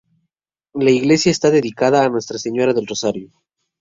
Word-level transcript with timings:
La 0.73 0.89
iglesia 0.89 1.29
está 1.31 1.51
dedicada 1.51 2.03
a 2.03 2.09
Nuestra 2.09 2.39
Señora 2.39 2.73
del 2.73 2.87
Rosario. 2.87 3.29